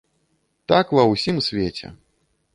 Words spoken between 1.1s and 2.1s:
ўсім свеце.